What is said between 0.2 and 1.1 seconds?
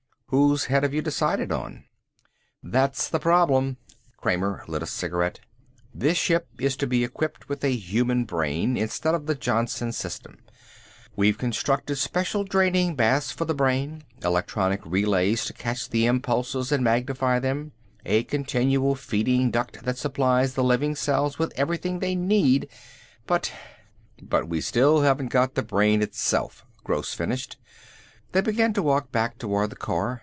Whose head have you